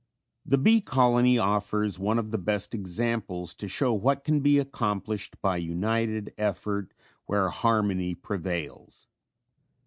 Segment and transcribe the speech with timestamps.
[0.47, 5.39] ]The bee colony offers one of the best examples to show what can be accomplished
[5.43, 6.95] by united effort
[7.27, 9.05] where harmony prevails.